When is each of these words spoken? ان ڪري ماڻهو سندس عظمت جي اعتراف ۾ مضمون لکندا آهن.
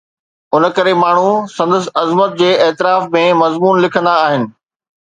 ان 0.55 0.63
ڪري 0.77 0.93
ماڻهو 1.01 1.33
سندس 1.57 1.85
عظمت 2.01 2.35
جي 2.41 2.51
اعتراف 2.65 3.07
۾ 3.21 3.25
مضمون 3.45 3.75
لکندا 3.87 4.21
آهن. 4.27 4.53